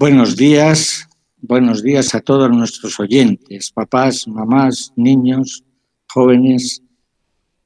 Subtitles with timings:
[0.00, 5.64] Buenos días, buenos días a todos nuestros oyentes, papás, mamás, niños,
[6.08, 6.84] jóvenes,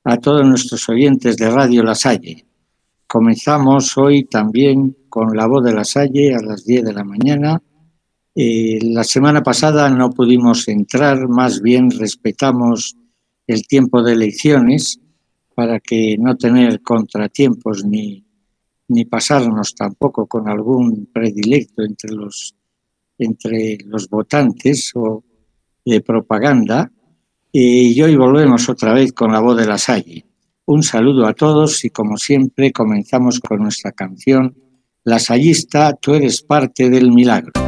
[0.02, 2.46] a todos nuestros oyentes de Radio La Salle.
[3.06, 7.62] Comenzamos hoy también con la voz de La Salle a las 10 de la mañana.
[8.34, 12.96] Eh, la semana pasada no pudimos entrar, más bien respetamos
[13.46, 14.98] el tiempo de elecciones
[15.54, 18.21] para que no tener contratiempos ni
[18.92, 22.54] ni pasarnos tampoco con algún predilecto entre los,
[23.18, 25.24] entre los votantes o
[25.84, 26.90] de propaganda.
[27.50, 30.24] Y hoy volvemos otra vez con la voz de la Salle.
[30.66, 34.54] Un saludo a todos y como siempre comenzamos con nuestra canción
[35.04, 37.61] La Sallista, tú eres parte del milagro.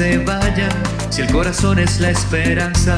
[0.00, 0.72] Se vayan
[1.10, 2.96] si el corazón es la esperanza.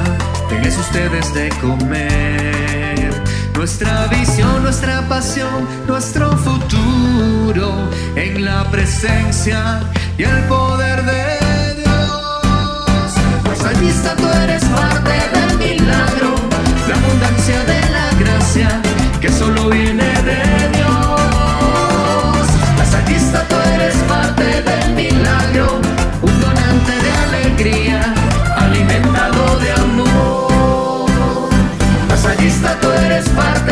[0.48, 3.11] Tenés ustedes de comer.
[3.56, 9.80] Nuestra visión, nuestra pasión, nuestro futuro en la presencia
[10.17, 13.12] y el poder de Dios.
[13.61, 16.36] Salvista, tú eres parte del milagro,
[16.89, 18.80] la abundancia de la gracia
[19.20, 19.62] que solo
[33.23, 33.72] eres parte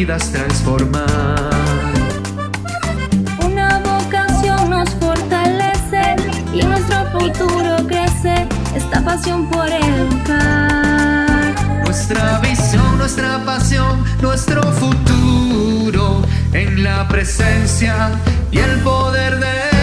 [0.00, 1.50] vidas transformar.
[3.44, 6.16] Una vocación nos fortalece
[6.54, 11.54] y nuestro futuro crece, esta pasión por educar.
[11.84, 16.22] Nuestra visión, nuestra pasión, nuestro futuro
[16.54, 18.10] en la presencia
[18.50, 19.79] y el poder de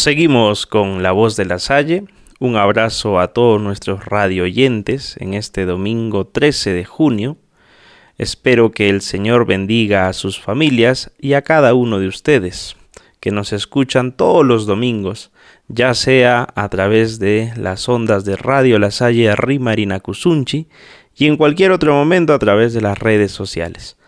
[0.00, 2.04] Seguimos con La Voz de la Salle.
[2.38, 7.36] Un abrazo a todos nuestros radio oyentes en este domingo 13 de junio.
[8.16, 12.76] Espero que el Señor bendiga a sus familias y a cada uno de ustedes
[13.20, 15.32] que nos escuchan todos los domingos,
[15.68, 20.66] ya sea a través de las ondas de Radio La Salle Rimarina Cusunchi
[21.14, 23.98] y en cualquier otro momento a través de las redes sociales.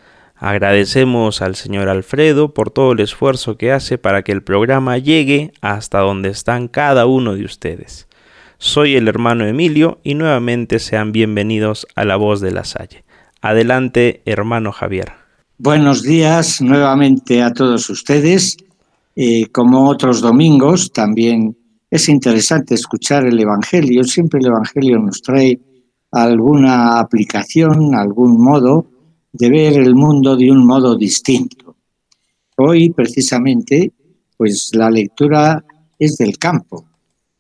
[0.45, 5.53] Agradecemos al señor Alfredo por todo el esfuerzo que hace para que el programa llegue
[5.61, 8.09] hasta donde están cada uno de ustedes.
[8.59, 13.05] Soy el hermano Emilio y nuevamente sean bienvenidos a La Voz de la Salle.
[13.41, 15.13] Adelante, hermano Javier.
[15.59, 18.57] Buenos días nuevamente a todos ustedes.
[19.15, 21.57] Eh, como otros domingos, también
[21.89, 24.03] es interesante escuchar el Evangelio.
[24.03, 25.61] Siempre el Evangelio nos trae
[26.11, 28.89] alguna aplicación, algún modo
[29.33, 31.77] de ver el mundo de un modo distinto.
[32.57, 33.93] Hoy, precisamente,
[34.37, 35.65] pues la lectura
[35.99, 36.87] es del campo.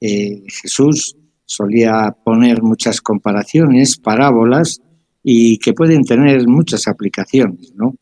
[0.00, 4.80] Eh, Jesús solía poner muchas comparaciones, parábolas,
[5.22, 7.94] y que pueden tener muchas aplicaciones, ¿no?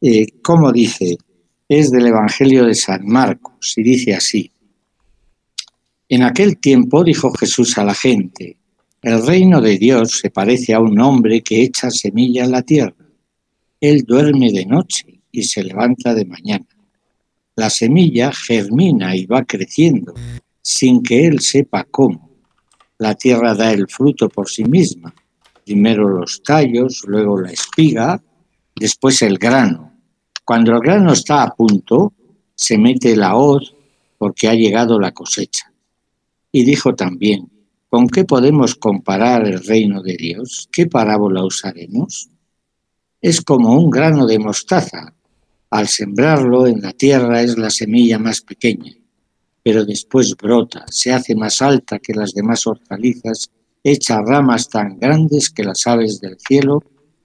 [0.00, 1.16] Eh, como dice,
[1.68, 4.50] es del Evangelio de San Marcos, y dice así.
[6.08, 8.58] En aquel tiempo dijo Jesús a la gente,
[9.00, 13.01] el reino de Dios se parece a un hombre que echa semilla en la tierra
[13.82, 16.66] él duerme de noche y se levanta de mañana.
[17.56, 20.14] La semilla germina y va creciendo
[20.62, 22.30] sin que él sepa cómo.
[22.98, 25.12] La tierra da el fruto por sí misma.
[25.64, 28.22] Primero los tallos, luego la espiga,
[28.76, 29.92] después el grano.
[30.44, 32.12] Cuando el grano está a punto,
[32.54, 33.74] se mete la hoz
[34.16, 35.72] porque ha llegado la cosecha.
[36.52, 37.50] Y dijo también,
[37.88, 40.68] ¿con qué podemos comparar el reino de Dios?
[40.70, 42.28] ¿Qué parábola usaremos?
[43.22, 45.14] Es como un grano de mostaza.
[45.70, 48.92] Al sembrarlo en la tierra es la semilla más pequeña,
[49.62, 53.48] pero después brota, se hace más alta que las demás hortalizas,
[53.84, 56.82] echa ramas tan grandes que las aves del cielo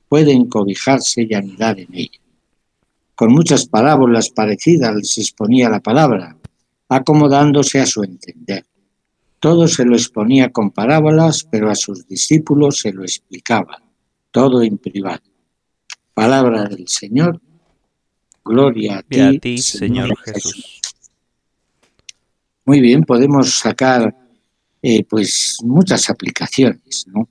[0.07, 2.19] pueden cobijarse y anidar en ella.
[3.15, 6.37] Con muchas parábolas parecidas les exponía la palabra,
[6.89, 8.65] acomodándose a su entender.
[9.39, 13.81] Todo se lo exponía con parábolas, pero a sus discípulos se lo explicaba,
[14.31, 15.23] todo en privado.
[16.17, 17.39] Palabra del Señor.
[18.43, 19.03] Gloria a
[19.39, 20.81] ti, Señor, Jesús.
[22.65, 24.17] Muy bien, podemos sacar
[24.81, 27.29] eh, pues muchas aplicaciones, ¿no?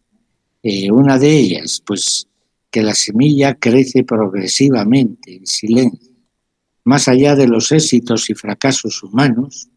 [0.63, 2.29] Eh, una de ellas, pues
[2.71, 6.13] que la semilla crece progresivamente en silencio,
[6.85, 9.69] más allá de los éxitos y fracasos humanos,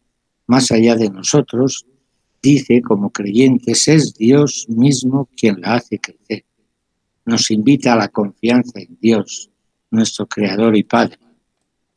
[0.46, 1.84] más allá de nosotros,
[2.40, 6.44] dice como creyentes, es Dios mismo quien la hace crecer
[7.30, 9.50] nos invita a la confianza en Dios,
[9.90, 11.18] nuestro Creador y Padre.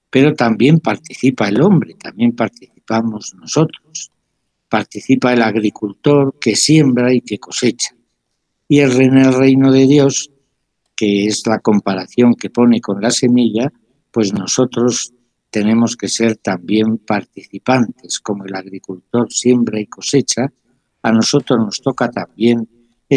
[0.10, 4.12] Pero también participa el hombre, también participamos nosotros.
[4.70, 7.96] Participa el agricultor que siembra y que cosecha.
[8.68, 10.32] Y en el reino de Dios,
[10.96, 13.72] que es la comparación que pone con la semilla,
[14.12, 15.14] pues nosotros
[15.50, 20.52] tenemos que ser también participantes, como el agricultor siembra y cosecha,
[21.04, 22.68] a nosotros nos toca también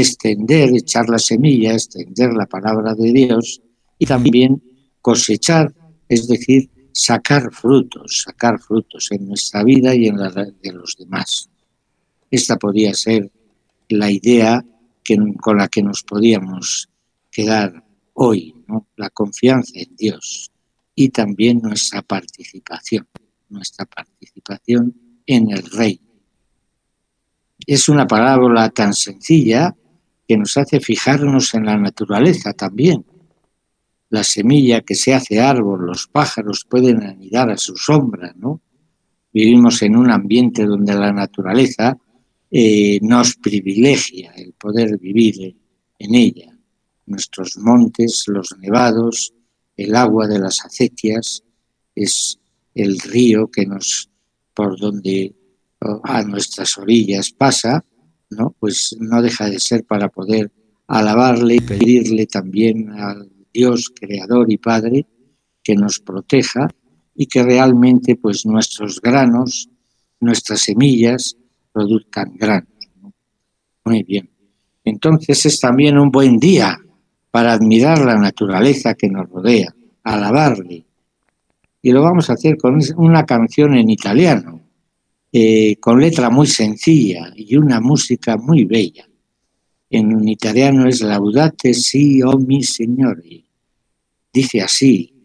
[0.00, 3.61] extender, echar la semilla, extender la palabra de Dios
[3.99, 4.62] y también
[5.00, 5.73] cosechar,
[6.09, 11.49] es decir, sacar frutos, sacar frutos en nuestra vida y en la de los demás.
[12.31, 13.31] Esta podría ser
[13.88, 14.65] la idea
[15.05, 16.88] que, con la que nos podíamos
[17.31, 17.85] quedar
[18.15, 18.55] hoy,
[18.97, 20.50] la confianza en Dios
[20.95, 23.07] y también nuestra participación,
[23.50, 24.95] nuestra participación
[25.26, 26.00] en el Rey.
[27.67, 29.75] Es una parábola tan sencilla
[30.26, 33.04] que nos hace fijarnos en la naturaleza también.
[34.11, 38.61] La semilla que se hace árbol, los pájaros pueden anidar a su sombra, ¿no?
[39.33, 41.97] Vivimos en un ambiente donde la naturaleza
[42.50, 45.56] eh, nos privilegia el poder vivir
[45.99, 46.56] en ella.
[47.06, 49.35] Nuestros montes, los nevados,
[49.76, 51.42] el agua de las acequias,
[51.95, 52.38] es
[52.75, 54.09] el río que nos,
[54.54, 55.35] por donde
[55.80, 57.85] a nuestras orillas pasa,
[58.30, 58.54] ¿no?
[58.59, 60.50] Pues no deja de ser para poder
[60.87, 65.06] alabarle y pedirle también al Dios creador y Padre
[65.62, 66.68] que nos proteja
[67.14, 69.68] y que realmente pues nuestros granos,
[70.21, 71.37] nuestras semillas
[71.73, 72.68] produzcan granos.
[73.85, 74.30] Muy bien.
[74.85, 76.78] Entonces es también un buen día
[77.30, 80.85] para admirar la naturaleza que nos rodea, alabarle.
[81.83, 84.65] Y lo vamos a hacer con una canción en italiano
[85.33, 89.09] eh, con letra muy sencilla y una música muy bella.
[89.90, 93.45] En italiano es Laudate si o mi Signore.
[94.33, 95.16] Dice así,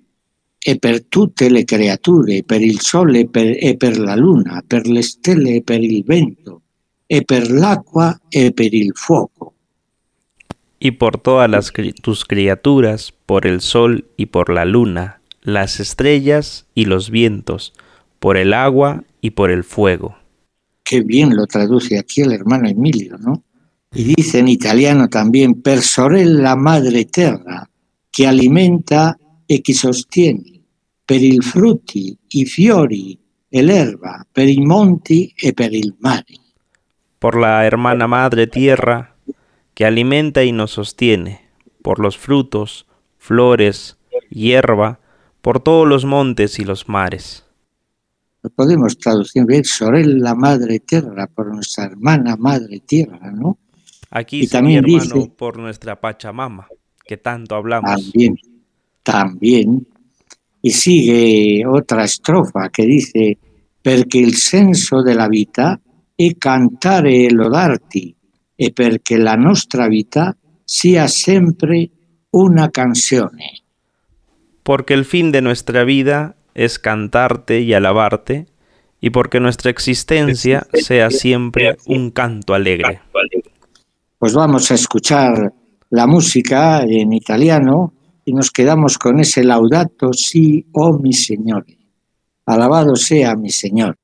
[0.63, 5.01] e per tutte le creature, per il sole per, e per la luna, per le
[5.01, 6.61] stelle e per il vento,
[7.07, 9.55] e per l'acqua e per il fuoco.
[10.79, 16.85] Y por todas tus criaturas, por el sol y por la luna, las estrellas y
[16.85, 17.73] los vientos,
[18.21, 20.15] por el agua y por el fuego.
[20.83, 23.43] Qué bien lo traduce aquí el hermano Emilio, ¿no?
[23.95, 27.67] Y dice en italiano también, per sorella madre terra,
[28.11, 30.61] que alimenta e che sostiene,
[31.03, 33.17] per il frutti, i fiori
[33.49, 36.37] e l'erba, per i monti e per il mare.
[37.17, 39.15] Por la hermana madre tierra,
[39.73, 41.49] que alimenta y nos sostiene,
[41.81, 42.85] por los frutos,
[43.17, 43.97] flores,
[44.29, 44.99] hierba,
[45.41, 47.50] por todos los montes y los mares.
[48.43, 53.59] Lo podemos traducir bien, sorella madre tierra, por nuestra hermana madre tierra, ¿no?
[54.09, 56.67] Aquí y también mi hermano dice, por nuestra Pachamama,
[57.05, 57.91] que tanto hablamos.
[57.91, 58.35] También,
[59.03, 59.87] también.
[60.61, 63.37] Y sigue otra estrofa que dice,
[63.81, 65.79] perché il senso della vita
[66.15, 68.15] è cantare e lodarti,
[68.55, 71.89] e perché la nostra vita sia sempre
[72.31, 73.61] una canzone.
[74.63, 78.47] Porque el fin de nuestra vida es cantarte y alabarte,
[78.99, 83.01] y porque nuestra existencia sea siempre un canto alegre.
[84.19, 85.51] Pues vamos a escuchar
[85.89, 87.93] la música en italiano
[88.23, 91.65] y nos quedamos con ese laudato si, oh mi Señor.
[92.45, 93.95] Alabado sea mi Señor.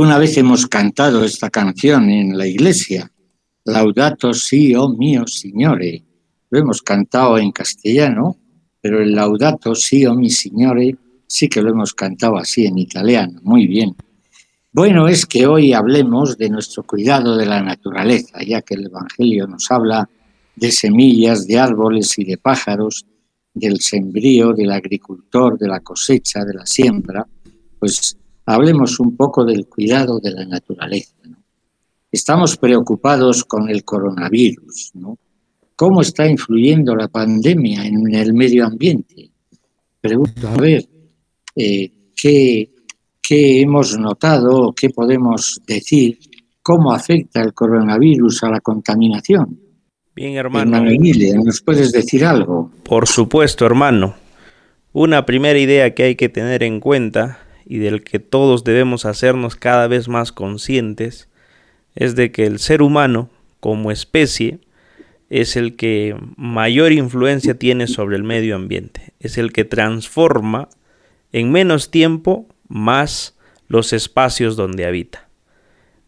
[0.00, 3.12] Alguna vez hemos cantado esta canción en la iglesia,
[3.66, 6.02] Laudato si, oh mio Signore.
[6.48, 8.38] Lo hemos cantado en castellano,
[8.80, 13.40] pero el Laudato si, oh mi Signore sí que lo hemos cantado así en italiano,
[13.42, 13.94] muy bien.
[14.72, 19.46] Bueno, es que hoy hablemos de nuestro cuidado de la naturaleza, ya que el Evangelio
[19.46, 20.08] nos habla
[20.56, 23.04] de semillas, de árboles y de pájaros,
[23.52, 27.26] del sembrío, del agricultor, de la cosecha, de la siembra,
[27.78, 28.16] pues
[28.54, 31.14] hablemos un poco del cuidado de la naturaleza.
[32.10, 35.18] Estamos preocupados con el coronavirus, ¿no?
[35.76, 39.30] ¿Cómo está influyendo la pandemia en el medio ambiente?
[40.00, 40.86] Pregunto, a ver,
[41.56, 42.68] eh, ¿qué,
[43.30, 46.18] hemos notado, qué podemos decir,
[46.62, 49.58] cómo afecta el coronavirus a la contaminación?
[50.14, 50.82] Bien, hermano.
[51.44, 52.70] ¿nos puedes decir algo?
[52.82, 54.16] Por supuesto, hermano.
[54.92, 59.56] Una primera idea que hay que tener en cuenta y del que todos debemos hacernos
[59.56, 61.28] cada vez más conscientes
[61.94, 64.58] es de que el ser humano como especie
[65.28, 70.68] es el que mayor influencia tiene sobre el medio ambiente, es el que transforma
[71.32, 73.36] en menos tiempo más
[73.68, 75.28] los espacios donde habita.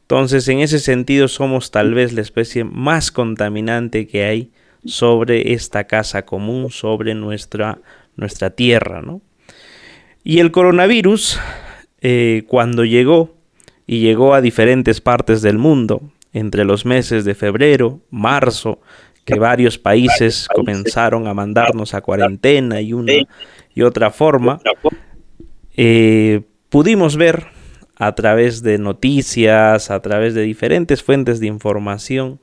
[0.03, 4.51] Entonces, en ese sentido, somos tal vez la especie más contaminante que hay
[4.85, 7.79] sobre esta casa común, sobre nuestra,
[8.17, 9.23] nuestra tierra, ¿no?
[10.25, 11.41] Y el coronavirus,
[12.01, 13.35] eh, cuando llegó,
[13.87, 18.81] y llegó a diferentes partes del mundo, entre los meses de febrero, marzo,
[19.25, 23.13] que varios países comenzaron a mandarnos a cuarentena y una
[23.75, 24.61] y otra forma,
[25.77, 27.47] eh, pudimos ver
[27.97, 32.41] a través de noticias, a través de diferentes fuentes de información,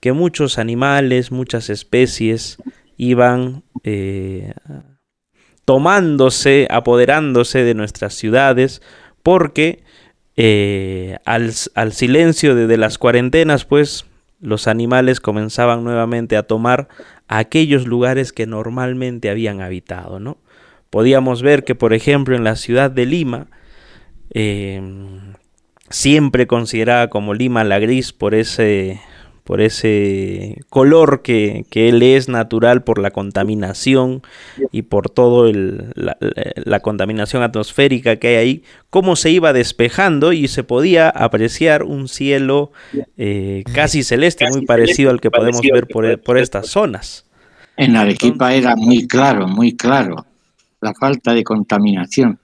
[0.00, 2.58] que muchos animales, muchas especies
[2.96, 4.52] iban eh,
[5.64, 8.82] tomándose, apoderándose de nuestras ciudades,
[9.22, 9.82] porque
[10.36, 11.52] eh, al,
[11.92, 14.06] silencio de, las cuarentenas, pues
[14.40, 16.88] los animales comenzaban nuevamente a tomar
[17.28, 20.38] aquellos lugares que normalmente habían habitado, ¿no?
[20.90, 23.46] Podíamos ver que, por ejemplo, en la ciudad de Lima,
[24.34, 24.82] eh,
[25.88, 29.00] siempre considerada como Lima la gris por ese
[29.44, 34.22] por ese color que, él es natural por la contaminación
[34.70, 40.62] y por todo la, contaminación atmosférica que hay ahí, cómo se iba despejando y se
[40.62, 42.70] podía apreciar un cielo
[43.16, 47.26] eh, casi celeste, muy parecido al que podemos ver por, por estas zonas.
[47.76, 50.24] En Arequipa era muy claro, muy claro,
[50.80, 52.38] la falta de contaminación.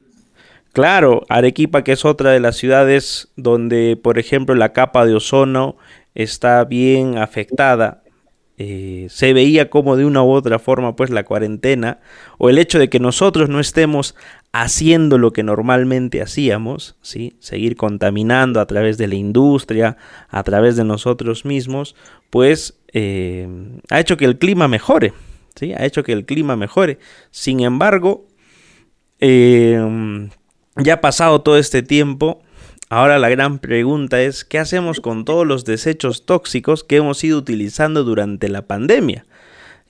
[0.72, 5.76] Claro, Arequipa que es otra de las ciudades donde, por ejemplo, la capa de ozono
[6.18, 8.02] está bien afectada.
[8.60, 12.00] Eh, se veía como de una u otra forma pues la cuarentena
[12.38, 14.16] o el hecho de que nosotros no estemos
[14.50, 17.36] haciendo lo que normalmente hacíamos, ¿sí?
[17.38, 19.96] seguir contaminando a través de la industria,
[20.28, 21.94] a través de nosotros mismos,
[22.30, 23.46] pues eh,
[23.90, 25.12] ha hecho que el clima mejore,
[25.54, 25.72] ¿sí?
[25.72, 26.98] ha hecho que el clima mejore.
[27.30, 28.26] Sin embargo,
[29.20, 30.28] eh,
[30.74, 32.42] ya pasado todo este tiempo,
[32.90, 37.38] Ahora la gran pregunta es, ¿qué hacemos con todos los desechos tóxicos que hemos ido
[37.38, 39.26] utilizando durante la pandemia?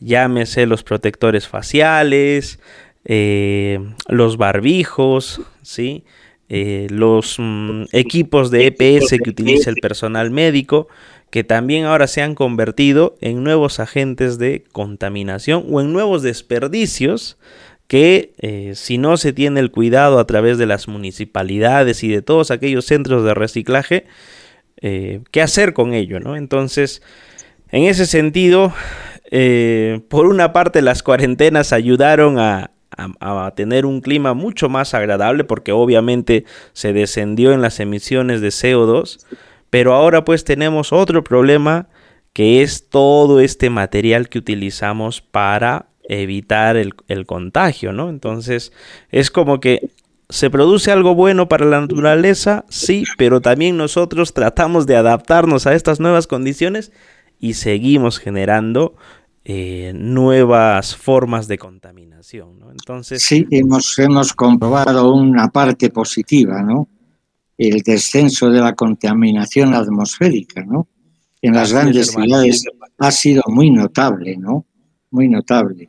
[0.01, 2.59] Llámese los protectores faciales,
[3.05, 6.05] eh, los barbijos, ¿sí?
[6.49, 10.89] Eh, los mm, equipos de EPS que utiliza el personal médico,
[11.31, 17.37] que también ahora se han convertido en nuevos agentes de contaminación o en nuevos desperdicios
[17.89, 22.23] que eh, si no se tiene el cuidado a través de las municipalidades y de
[22.23, 24.07] todos aquellos centros de reciclaje,
[24.81, 26.21] eh, ¿qué hacer con ello?
[26.21, 26.37] ¿no?
[26.37, 27.03] Entonces,
[27.71, 28.75] en ese sentido,
[29.31, 32.71] eh, por una parte las cuarentenas ayudaron a,
[33.21, 38.49] a, tener un clima mucho más agradable porque obviamente se descendió en las emisiones de
[38.49, 39.25] CO2,
[39.71, 41.89] pero ahora pues tenemos otro problema
[42.35, 48.09] que es todo este material que utilizamos para evitar el, contagio, ¿no?
[48.09, 48.73] Entonces
[49.11, 49.91] es como que
[50.31, 52.67] ¿Se produce algo bueno para la naturaleza?
[52.69, 56.93] Sí, pero también nosotros tratamos de adaptarnos a estas nuevas condiciones
[57.41, 58.95] y seguimos generando
[59.47, 62.59] eh, nuevas formas de contaminación.
[62.59, 62.71] ¿no?
[62.71, 66.89] Entonces, sí, hemos, hemos comprobado una parte positiva, ¿no?
[67.57, 70.89] El descenso de la contaminación atmosférica, ¿no?
[71.41, 72.65] En las grandes ciudades
[72.99, 74.67] ha sido muy notable, ¿no?
[75.11, 75.89] Muy notable.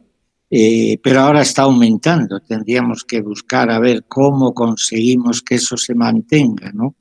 [0.51, 2.39] Eh, pero ahora está aumentando.
[2.39, 6.95] Tendríamos que buscar a ver cómo conseguimos que eso se mantenga, ¿no?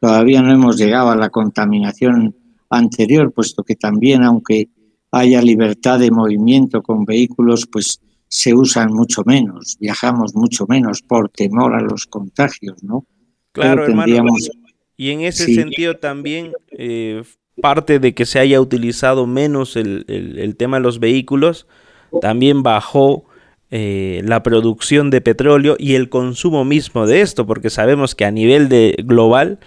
[0.00, 2.36] Todavía no hemos llegado a la contaminación
[2.70, 4.68] anterior, puesto que también, aunque
[5.10, 11.28] haya libertad de movimiento con vehículos, pues se usan mucho menos, viajamos mucho menos por
[11.28, 13.06] temor a los contagios, ¿no?
[13.52, 14.26] Claro, hermano.
[14.96, 17.22] Y en ese sentido también eh,
[17.60, 21.66] parte de que se haya utilizado menos el, tema de los vehículos,
[22.20, 23.24] también bajó
[23.70, 28.30] eh, la producción de petróleo y el consumo mismo de esto, porque sabemos que a
[28.30, 29.58] nivel de global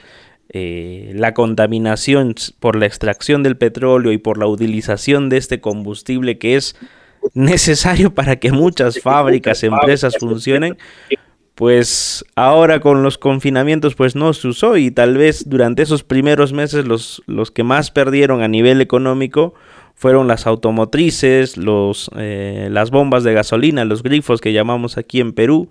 [0.49, 6.37] eh, la contaminación por la extracción del petróleo y por la utilización de este combustible
[6.37, 6.77] que es
[7.33, 10.77] necesario para que muchas fábricas, empresas funcionen,
[11.53, 16.53] pues ahora con los confinamientos pues no se usó y tal vez durante esos primeros
[16.53, 19.53] meses los, los que más perdieron a nivel económico
[19.97, 25.33] fueron las automotrices, los, eh, las bombas de gasolina, los grifos que llamamos aquí en
[25.33, 25.69] Perú,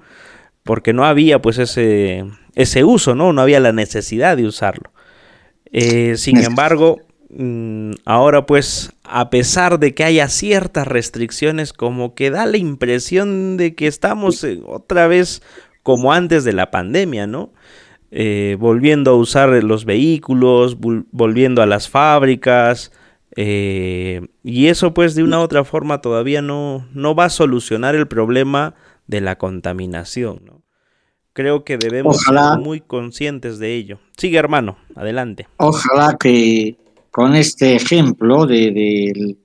[0.65, 2.25] porque no había pues ese,
[2.57, 3.33] ese uso, ¿no?
[3.33, 4.91] No había la necesidad de usarlo.
[5.71, 6.99] Eh, sin embargo,
[7.31, 13.57] mm, ahora pues a pesar de que haya ciertas restricciones, como que da la impresión
[13.57, 15.41] de que estamos eh, otra vez
[15.85, 17.53] como antes de la pandemia, ¿no?
[18.11, 20.79] Eh, volviendo a usar los vehículos,
[21.13, 22.91] volviendo a las fábricas,
[23.37, 27.95] eh, y eso pues de una u otra forma todavía no, no va a solucionar
[27.95, 28.75] el problema
[29.07, 30.63] de la contaminación, ¿no?
[31.35, 33.99] Creo que debemos ser muy conscientes de ello.
[34.17, 35.47] Sigue hermano, adelante.
[35.59, 36.79] Ojalá que
[37.11, 39.37] con este ejemplo de,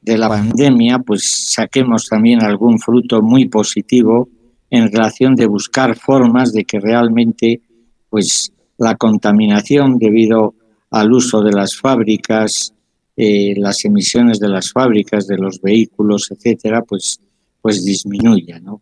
[0.00, 4.28] de la pandemia pues saquemos también algún fruto muy positivo
[4.70, 7.60] en relación de buscar formas de que realmente
[8.08, 10.54] pues la contaminación debido
[10.90, 12.74] al uso de las fábricas,
[13.22, 17.20] eh, las emisiones de las fábricas, de los vehículos, etcétera, pues,
[17.60, 18.80] pues disminuya, ¿no?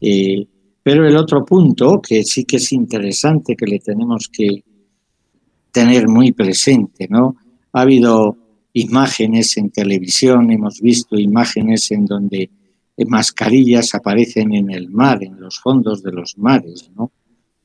[0.00, 0.46] Eh,
[0.82, 4.64] pero el otro punto que sí que es interesante que le tenemos que
[5.70, 7.36] tener muy presente, ¿no?
[7.72, 8.36] Ha habido
[8.72, 12.50] imágenes en televisión, hemos visto imágenes en donde
[13.06, 16.90] mascarillas aparecen en el mar, en los fondos de los mares.
[16.94, 17.12] ¿no?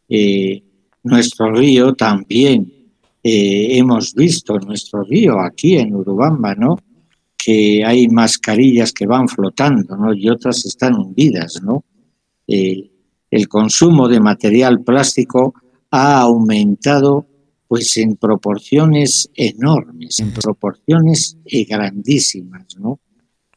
[0.08, 0.64] Eh,
[1.04, 2.72] nuestro río también
[3.28, 6.78] eh, hemos visto, nuestro río aquí en Urubamba, ¿no?
[7.36, 10.14] que hay mascarillas que van flotando ¿no?
[10.14, 11.60] y otras están hundidas.
[11.64, 11.84] ¿no?
[12.48, 12.92] Eh,
[13.32, 15.56] el consumo de material plástico
[15.90, 17.26] ha aumentado
[17.68, 21.36] pues en proporciones enormes, en proporciones
[21.68, 23.00] grandísimas, ¿no?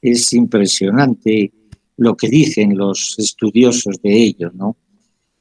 [0.01, 1.53] Es impresionante
[1.99, 4.79] lo que dicen los estudiosos de ello, ¿no?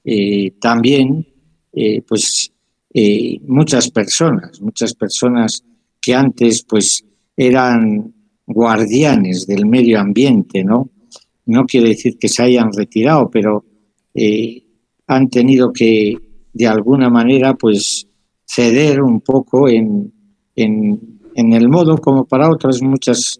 [0.03, 1.25] Eh, también,
[1.71, 2.51] eh, pues,
[2.99, 5.63] eh, muchas personas, muchas personas
[6.01, 7.05] que antes, pues,
[7.35, 8.11] eran
[8.47, 10.89] guardianes del medio ambiente, ¿no?
[11.45, 13.63] No quiere decir que se hayan retirado, pero
[15.05, 16.17] han tenido que,
[16.53, 18.07] de alguna manera, pues,
[18.45, 20.11] ceder un poco en,
[20.55, 23.39] en, en el modo como para otras muchas,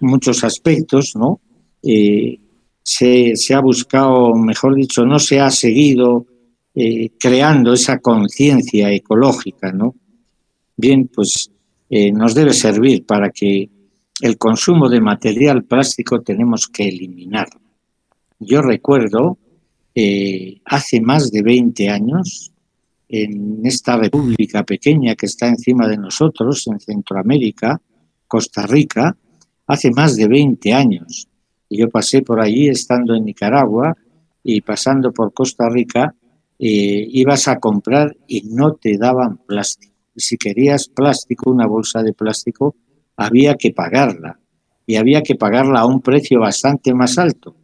[0.00, 1.40] muchos aspectos, ¿no?
[2.84, 6.26] se, ha buscado, mejor dicho, no se ha seguido
[6.74, 9.94] eh, creando esa conciencia ecológica, ¿no?
[10.76, 11.50] Bien, pues
[11.90, 13.68] eh, nos debe servir para que
[14.20, 17.48] el consumo de material plástico tenemos que eliminar.
[18.38, 19.38] Yo recuerdo
[19.94, 22.50] eh, hace más de 20 años,
[23.08, 27.80] en esta república pequeña que está encima de nosotros, en Centroamérica,
[28.26, 29.14] Costa Rica,
[29.66, 31.28] hace más de 20 años,
[31.72, 33.96] yo pasé por allí estando en Nicaragua
[34.44, 36.14] y pasando por Costa Rica,
[36.64, 39.96] eh, ibas a comprar y no te daban plástico.
[40.14, 42.76] Si querías plástico, una bolsa de plástico,
[43.16, 44.38] había que pagarla.
[44.86, 47.56] Y había que pagarla a un precio bastante más alto.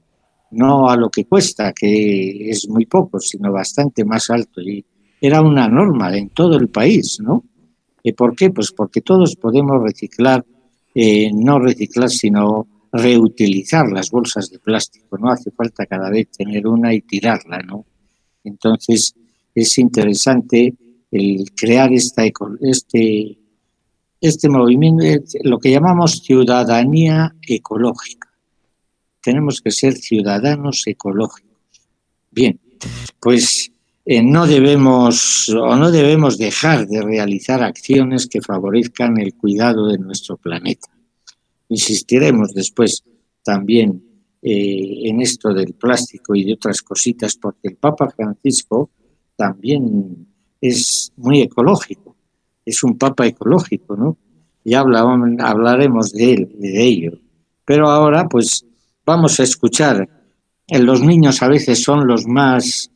[0.50, 4.60] No a lo que cuesta, que es muy poco, sino bastante más alto.
[4.60, 4.84] Y
[5.20, 7.44] era una norma en todo el país, ¿no?
[8.02, 8.50] ¿Y ¿Por qué?
[8.50, 10.44] Pues porque todos podemos reciclar,
[10.92, 16.66] eh, no reciclar, sino reutilizar las bolsas de plástico, no hace falta cada vez tener
[16.66, 17.84] una y tirarla, ¿no?
[18.48, 19.14] Entonces
[19.54, 20.74] es interesante
[21.10, 22.24] el crear esta,
[22.60, 23.38] este,
[24.20, 25.04] este movimiento,
[25.44, 28.28] lo que llamamos ciudadanía ecológica.
[29.22, 31.48] Tenemos que ser ciudadanos ecológicos.
[32.30, 32.58] Bien,
[33.20, 33.70] pues
[34.04, 39.98] eh, no debemos o no debemos dejar de realizar acciones que favorezcan el cuidado de
[39.98, 40.88] nuestro planeta
[41.68, 43.04] Insistiremos después
[43.44, 44.02] también
[44.42, 48.90] eh, en esto del plástico y de otras cositas, porque el Papa Francisco
[49.36, 50.26] también
[50.60, 52.16] es muy ecológico,
[52.64, 54.16] es un Papa ecológico, ¿no?
[54.64, 57.12] Ya hablaremos de él, de ello.
[57.64, 58.64] Pero ahora, pues,
[59.04, 60.08] vamos a escuchar.
[60.66, 62.90] Eh, los niños a veces son los más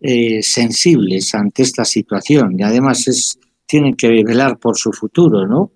[0.00, 5.72] eh, sensibles ante esta situación y además es, tienen que velar por su futuro, ¿no?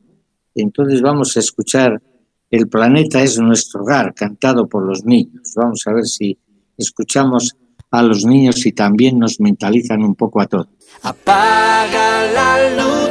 [0.54, 2.00] Entonces vamos a escuchar
[2.50, 5.52] el planeta es nuestro hogar, cantado por los niños.
[5.54, 6.38] Vamos a ver si
[6.76, 7.56] escuchamos
[7.90, 10.68] a los niños y también nos mentalizan un poco a todos.
[11.02, 13.09] Apaga Bien,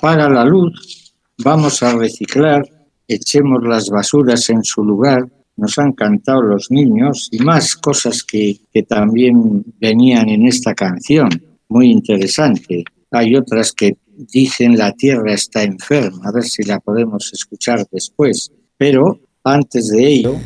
[0.00, 1.12] apaga la luz,
[1.44, 2.66] vamos a reciclar,
[3.06, 8.56] echemos las basuras en su lugar, nos han cantado los niños y más cosas que,
[8.72, 11.28] que también venían en esta canción,
[11.68, 12.82] muy interesante.
[13.10, 18.50] Hay otras que dicen la tierra está enferma, a ver si la podemos escuchar después.
[18.78, 20.36] Pero antes de ello,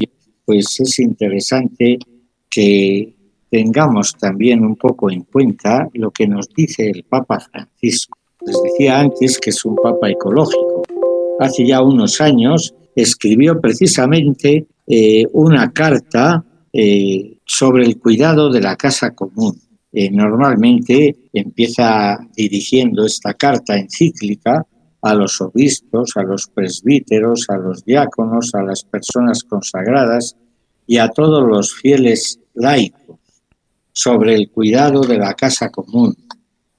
[0.44, 1.98] pues es interesante
[2.50, 3.14] que
[3.48, 8.18] tengamos también un poco en cuenta lo que nos dice el Papa Francisco.
[8.46, 10.82] Les decía antes que es un papa ecológico.
[11.40, 18.76] Hace ya unos años escribió precisamente eh, una carta eh, sobre el cuidado de la
[18.76, 19.60] casa común.
[19.92, 24.66] Eh, normalmente empieza dirigiendo esta carta encíclica
[25.02, 30.36] a los obispos, a los presbíteros, a los diáconos, a las personas consagradas
[30.86, 33.18] y a todos los fieles laicos
[33.92, 36.16] sobre el cuidado de la casa común,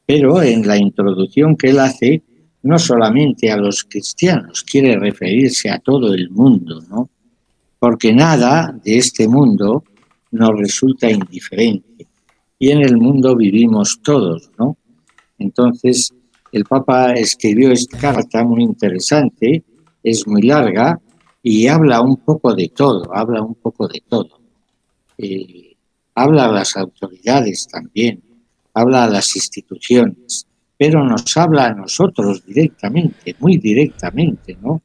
[0.05, 2.23] pero en la introducción que él hace,
[2.63, 7.09] no solamente a los cristianos, quiere referirse a todo el mundo, ¿no?
[7.79, 9.83] Porque nada de este mundo
[10.31, 12.07] nos resulta indiferente.
[12.57, 14.77] Y en el mundo vivimos todos, ¿no?
[15.37, 16.13] Entonces,
[16.51, 19.63] el Papa escribió esta carta muy interesante,
[20.01, 20.99] es muy larga
[21.43, 24.39] y habla un poco de todo, habla un poco de todo.
[25.17, 25.75] Eh,
[26.15, 28.23] habla a las autoridades también,
[28.75, 30.45] habla a las instituciones,
[30.77, 34.81] pero nos habla a nosotros directamente, muy directamente, ¿no?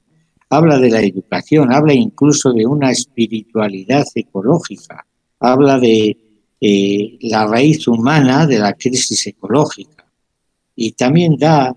[0.50, 5.07] habla de la educación, habla incluso de una espiritualidad ecológica,
[5.38, 6.16] habla de
[6.61, 10.05] eh, la raíz humana de la crisis ecológica
[10.74, 11.74] y también da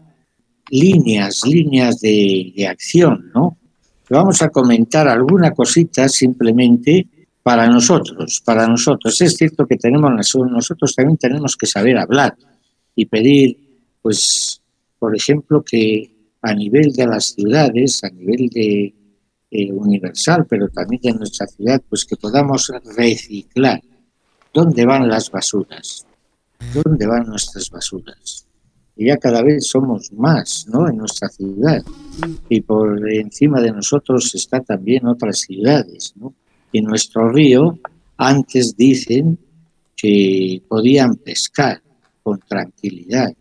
[0.70, 3.58] líneas, líneas de, acción, ¿no?
[4.10, 7.08] Vamos a comentar alguna cosita simplemente
[7.44, 9.20] para nosotros, para nosotros.
[9.22, 12.36] Es cierto que tenemos nosotros también tenemos que saber hablar
[12.96, 13.58] y pedir,
[14.02, 14.62] pues,
[14.98, 16.10] por ejemplo, que
[16.42, 18.94] a nivel de las ciudades, a nivel de
[19.52, 23.82] eh, universal, pero también de nuestra ciudad, pues que podamos reciclar.
[24.54, 26.06] ¿Dónde van las basuras?
[26.74, 28.46] ¿Dónde van nuestras basuras?
[28.96, 30.88] Y ya cada vez somos más, ¿no?
[30.88, 31.84] En nuestra ciudad.
[32.50, 36.34] Y por encima de nosotros está también otras ciudades, ¿no?
[36.74, 37.80] En nuestro río,
[38.18, 39.38] antes dicen
[39.96, 41.82] que podían pescar
[42.22, 43.32] con tranquilidad.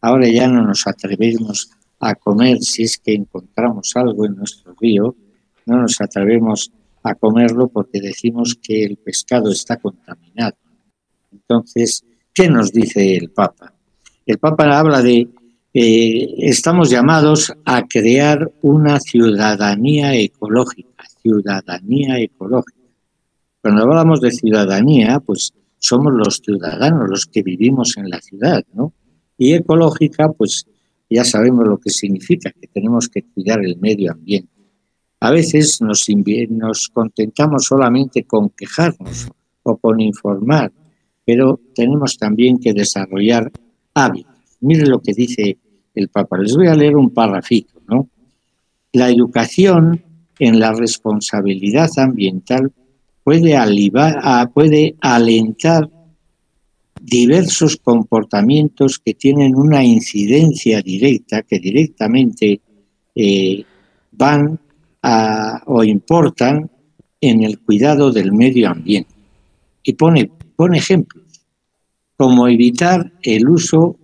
[0.00, 5.16] Ahora ya no nos atrevemos a comer si es que encontramos algo en nuestro río,
[5.66, 6.70] no nos atrevemos
[7.02, 10.56] a comerlo porque decimos que el pescado está contaminado.
[11.30, 13.72] Entonces, ¿qué nos dice el Papa?
[14.26, 15.28] El Papa habla de
[15.74, 22.81] eh, estamos llamados a crear una ciudadanía ecológica, ciudadanía ecológica.
[23.62, 28.92] Cuando hablamos de ciudadanía, pues somos los ciudadanos, los que vivimos en la ciudad, ¿no?
[29.38, 30.66] Y ecológica, pues
[31.08, 34.50] ya sabemos lo que significa, que tenemos que cuidar el medio ambiente.
[35.20, 36.08] A veces nos,
[36.92, 39.28] contentamos solamente con quejarnos
[39.62, 40.72] o con informar,
[41.24, 43.52] pero tenemos también que desarrollar
[43.94, 44.32] hábitos.
[44.60, 45.58] Mire lo que dice
[45.94, 46.38] el Papa.
[46.38, 48.08] Les voy a leer un parrafito, ¿no?
[48.92, 50.02] La educación
[50.40, 52.72] en la responsabilidad ambiental
[53.24, 55.88] puede, alivar, puede alentar
[57.00, 62.60] diversos comportamientos que tienen una incidencia directa, que directamente
[63.14, 63.64] eh,
[64.12, 64.58] van
[65.02, 66.70] a, o importan
[67.20, 69.14] en el cuidado del medio ambiente.
[69.82, 71.24] Y pone, pone ejemplos,
[72.16, 73.96] como evitar el uso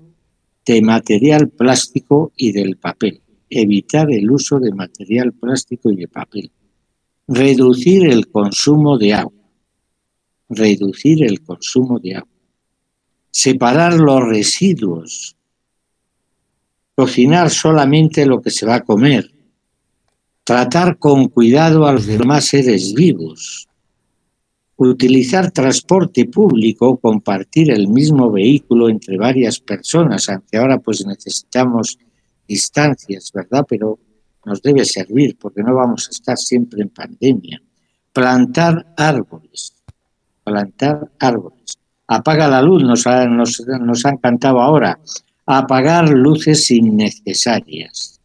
[0.67, 6.51] de material plástico y del papel, evitar el uso de material plástico y de papel,
[7.29, 9.53] reducir el consumo de agua,
[10.49, 12.33] reducir el consumo de agua.
[13.31, 15.37] Separar los residuos,
[16.95, 19.31] cocinar solamente lo que se va a comer,
[20.43, 23.69] tratar con cuidado a los demás seres vivos,
[24.77, 31.99] utilizar transporte público, compartir el mismo vehículo entre varias personas, aunque ahora pues necesitamos
[32.49, 33.67] distancias, ¿verdad?
[33.69, 33.99] Pero
[34.49, 37.61] nos debe servir porque no vamos a estar siempre en pandemia.
[38.13, 39.75] Plantar árboles,
[40.43, 44.99] plantar árboles apaga la luz, nos, nos, han cantado ahora,
[45.47, 48.21] apagar luces innecesarias.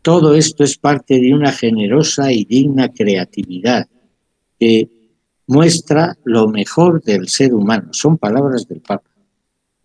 [0.00, 3.86] Todo esto es parte de una generosa y digna creatividad
[4.58, 4.88] que
[5.48, 7.88] muestra lo mejor del ser humano.
[7.92, 9.10] Son palabras del Papa.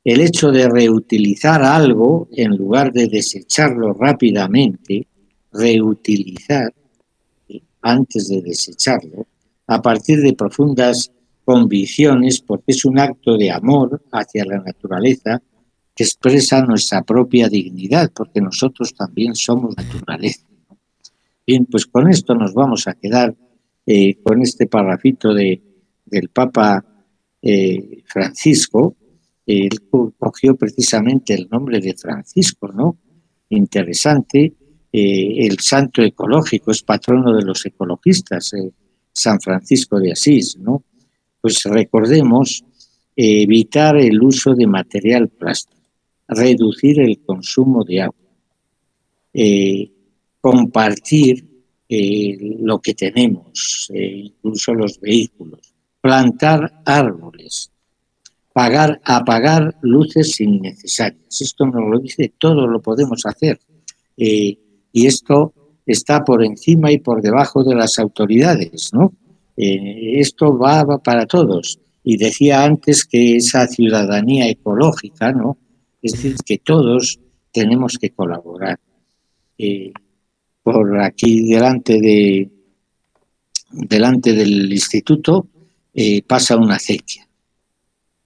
[0.03, 5.07] El hecho de reutilizar algo en lugar de desecharlo rápidamente,
[5.53, 6.73] reutilizar
[7.81, 9.27] antes de desecharlo,
[9.67, 11.11] a partir de profundas
[11.43, 15.41] convicciones porque es un acto de amor hacia la naturaleza
[15.95, 20.45] que expresa nuestra propia dignidad, porque nosotros también somos naturaleza.
[21.45, 23.35] Bien, pues con esto nos vamos a quedar
[23.85, 25.61] eh, con este parrafito de,
[26.05, 26.83] del Papa
[27.41, 28.95] eh, Francisco.
[29.45, 29.69] Él
[30.17, 32.97] cogió precisamente el nombre de Francisco, ¿no?
[33.49, 34.53] Interesante.
[34.93, 38.51] Eh, el santo ecológico es patrono de los ecologistas,
[39.11, 40.83] San Francisco de Asís, ¿no?
[41.43, 42.63] pues recordemos
[43.17, 45.81] evitar el uso de material plástico,
[46.25, 48.15] reducir el consumo de agua,
[49.33, 49.91] eh,
[50.39, 51.45] compartir
[51.89, 57.69] eh, lo que tenemos, eh, incluso los vehículos, plantar árboles,
[58.53, 61.41] pagar, apagar luces innecesarias.
[61.41, 63.59] Esto nos lo dice, todo lo podemos hacer.
[64.93, 65.53] Y esto
[65.85, 69.11] está por encima y por debajo de las autoridades, ¿no?
[69.57, 71.79] Eh, esto va, para todos.
[72.03, 75.57] Y decía antes que esa ciudadanía ecológica, ¿no?
[76.01, 77.19] Es decir, que todos
[77.51, 78.79] tenemos que colaborar.
[79.57, 79.91] Eh,
[80.61, 82.49] por aquí delante de
[83.71, 85.47] delante del instituto
[85.93, 87.27] eh, pasa una acequia.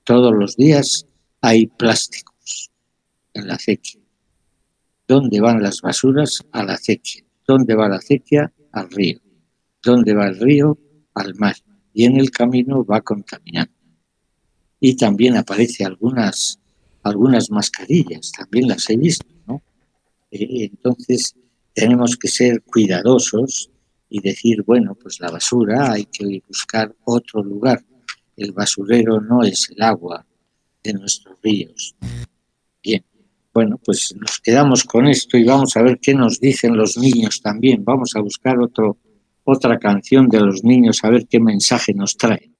[0.03, 1.07] Todos los días
[1.41, 2.71] hay plásticos
[3.33, 4.01] en la acequia.
[5.07, 6.43] ¿Dónde van las basuras?
[6.51, 7.23] A la acequia.
[7.47, 8.51] ¿Dónde va la acequia?
[8.71, 9.19] Al río.
[9.81, 10.77] ¿Dónde va el río?
[11.17, 11.55] al mar
[11.93, 13.73] y en el camino va contaminando.
[14.79, 16.59] Y también aparece algunas,
[17.01, 19.63] algunas mascarillas, también las he visto, ¿no?
[20.29, 21.35] Eh, entonces,
[21.73, 23.71] tenemos que ser cuidadosos
[24.09, 27.83] y decir, bueno, pues la basura hay que buscar otro lugar.
[28.35, 30.25] El basurero no es el agua
[30.83, 31.95] de nuestros ríos.
[33.57, 37.41] Bueno, pues nos quedamos con esto y vamos a ver qué nos dicen los niños
[37.41, 37.83] también.
[37.83, 38.55] Vamos a buscar
[39.43, 42.55] otra canción de los niños a ver qué mensaje nos traen.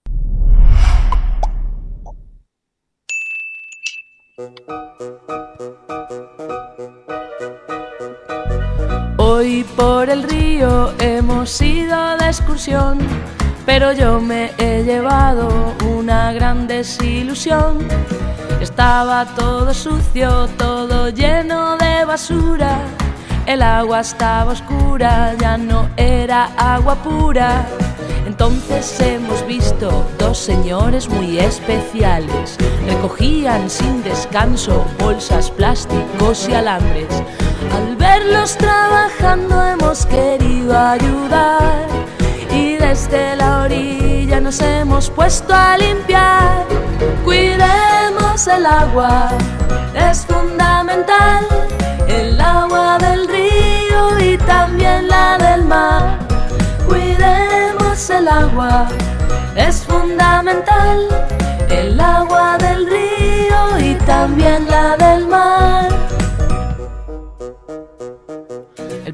[9.19, 12.97] Hoy por el río hemos ido de excursión,
[13.67, 17.85] pero yo me he llevado una gran desilusión.
[18.61, 22.79] Estaba todo sucio, todo lleno de basura.
[23.45, 27.67] El agua estaba oscura, ya no era agua pura.
[28.25, 32.57] Entonces hemos visto dos señores muy especiales.
[32.87, 37.09] Recogían sin descanso bolsas, plásticos y alambres.
[37.75, 42.16] Al verlos trabajando hemos querido ayudar
[42.87, 46.65] desde la orilla nos hemos puesto a limpiar.
[47.25, 49.29] Cuidemos el agua,
[49.93, 51.45] es fundamental.
[52.07, 56.19] El agua del río y también la del mar.
[56.87, 58.87] Cuidemos el agua,
[59.55, 60.99] es fundamental.
[61.69, 65.96] El agua del río y también la del mar.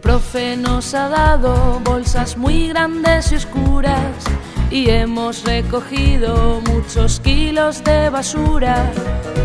[0.04, 4.16] Profe nos ha dado bolsas muy grandes y oscuras
[4.70, 8.92] y hemos recogido muchos kilos de basura.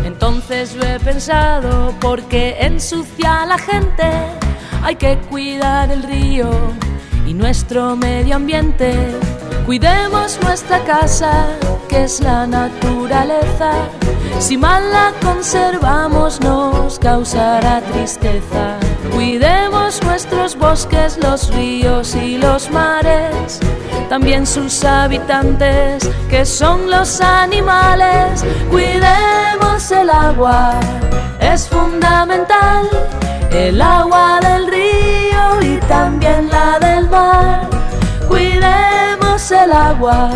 [0.03, 4.11] Entonces yo he pensado, porque ensucia a la gente,
[4.83, 6.49] hay que cuidar el río
[7.25, 8.93] y nuestro medio ambiente.
[9.65, 11.47] Cuidemos nuestra casa,
[11.87, 13.71] que es la naturaleza.
[14.39, 18.77] Si mal la conservamos nos causará tristeza.
[19.19, 23.59] Cuidemos nuestros bosques, los ríos y los mares.
[24.07, 28.45] También sus habitantes, que son los animales.
[28.69, 30.79] Cuidemos el agua,
[31.41, 32.87] es fundamental.
[33.51, 37.69] El agua del río y también la del mar.
[38.25, 40.29] Cuidemos el agua,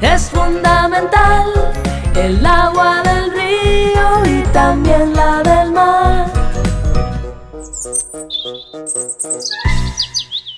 [0.00, 1.72] es fundamental.
[2.14, 6.31] El agua del río y también la del mar.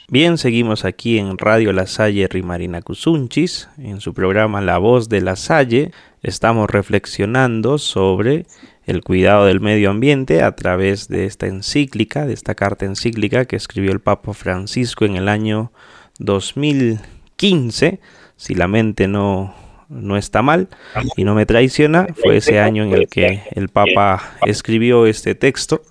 [0.09, 5.21] Bien, seguimos aquí en Radio La Salle Rimarina Cusunchis, en su programa La Voz de
[5.21, 5.93] La Salle.
[6.23, 8.47] Estamos reflexionando sobre
[8.87, 13.57] el cuidado del medio ambiente a través de esta encíclica, de esta carta encíclica que
[13.57, 15.73] escribió el Papa Francisco en el año
[16.19, 18.01] 2015,
[18.37, 19.55] si la mente no,
[19.89, 20.69] no está mal
[21.17, 25.83] y no me traiciona, fue ese año en el que el Papa escribió este texto.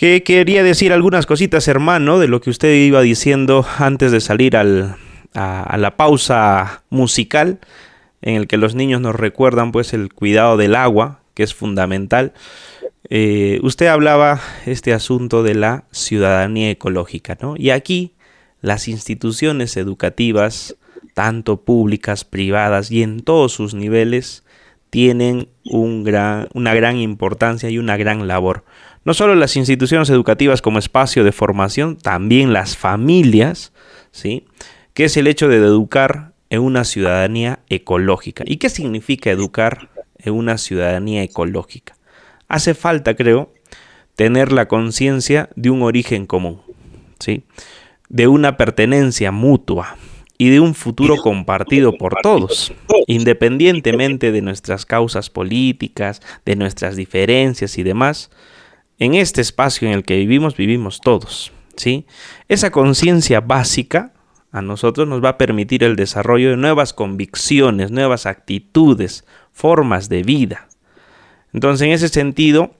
[0.00, 4.56] Que quería decir algunas cositas, hermano, de lo que usted iba diciendo antes de salir
[4.56, 4.96] al,
[5.34, 7.58] a, la pausa musical,
[8.22, 12.32] en el que los niños nos recuerdan pues el cuidado del agua, que es fundamental.
[13.10, 17.54] Eh, usted hablaba este asunto de la ciudadanía ecológica, ¿no?
[17.58, 18.14] Y aquí
[18.62, 20.76] las instituciones educativas,
[21.12, 24.44] tanto públicas, privadas y en todos sus niveles,
[24.88, 28.64] tienen un gran, una gran importancia y una gran labor.
[29.04, 33.72] No solo las instituciones educativas como espacio de formación, también las familias,
[34.10, 34.44] ¿sí?
[34.94, 38.44] que es el hecho de educar en una ciudadanía ecológica.
[38.46, 39.88] ¿Y qué significa educar
[40.18, 41.96] en una ciudadanía ecológica?
[42.48, 43.52] Hace falta, creo,
[44.16, 46.60] tener la conciencia de un origen común.
[47.20, 47.44] ¿sí?
[48.10, 49.96] de una pertenencia mutua
[50.36, 52.72] y de un futuro compartido por todos,
[53.06, 58.30] independientemente de nuestras causas políticas, de nuestras diferencias y demás.
[59.00, 61.52] En este espacio en el que vivimos, vivimos todos.
[61.74, 62.06] ¿sí?
[62.48, 64.12] Esa conciencia básica
[64.52, 70.22] a nosotros nos va a permitir el desarrollo de nuevas convicciones, nuevas actitudes, formas de
[70.22, 70.68] vida.
[71.52, 72.74] Entonces, en ese sentido,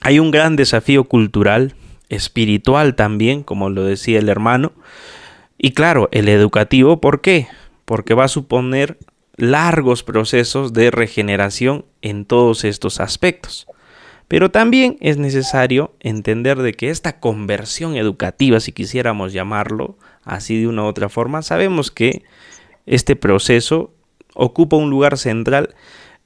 [0.00, 1.74] hay un gran desafío cultural
[2.10, 4.72] espiritual también, como lo decía el hermano.
[5.56, 7.48] Y claro, el educativo, ¿por qué?
[7.86, 8.98] Porque va a suponer
[9.36, 13.66] largos procesos de regeneración en todos estos aspectos.
[14.34, 20.66] Pero también es necesario entender de que esta conversión educativa, si quisiéramos llamarlo así de
[20.66, 22.24] una u otra forma, sabemos que
[22.84, 23.92] este proceso
[24.34, 25.76] ocupa un lugar central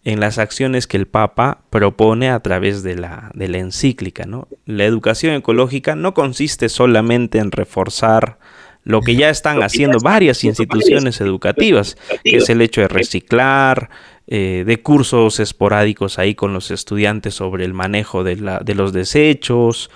[0.04, 4.24] en las acciones que el Papa propone a través de la, de la encíclica.
[4.24, 4.48] ¿no?
[4.64, 8.38] La educación ecológica no consiste solamente en reforzar
[8.84, 13.90] lo que ya están haciendo varias instituciones educativas, que es el hecho de reciclar,
[14.28, 18.92] eh, de cursos esporádicos ahí con los estudiantes sobre el manejo de, la, de los
[18.92, 19.90] desechos,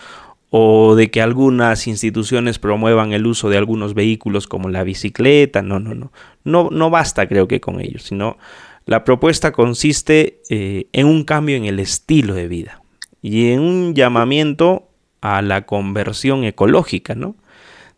[0.54, 5.80] o de que algunas instituciones promuevan el uso de algunos vehículos como la bicicleta, no,
[5.80, 6.12] no, no,
[6.44, 8.36] no, no basta creo que con ello, sino
[8.84, 12.82] la propuesta consiste eh, en un cambio en el estilo de vida
[13.22, 14.88] y en un llamamiento
[15.20, 17.36] a la conversión ecológica, ¿no?